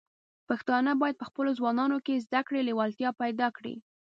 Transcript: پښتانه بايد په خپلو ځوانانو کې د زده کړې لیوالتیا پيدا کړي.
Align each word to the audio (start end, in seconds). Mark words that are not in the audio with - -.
پښتانه 0.49 0.91
بايد 1.01 1.15
په 1.19 1.25
خپلو 1.29 1.49
ځوانانو 1.59 1.97
کې 2.05 2.13
د 2.15 2.21
زده 2.25 2.41
کړې 2.47 2.61
لیوالتیا 2.67 3.09
پيدا 3.21 3.47
کړي. 3.57 3.75